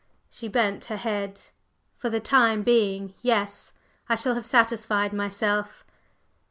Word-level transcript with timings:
She 0.31 0.47
bent 0.47 0.85
her 0.85 0.97
head. 0.97 1.39
"For 1.99 2.09
the 2.09 2.19
time 2.19 2.63
being 2.63 3.13
yes! 3.21 3.73
I 4.09 4.15
shall 4.15 4.33
have 4.33 4.47
satisfied 4.47 5.13
myself." 5.13 5.85